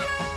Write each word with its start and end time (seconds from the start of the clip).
Bye. 0.00 0.29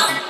아! 0.00 0.29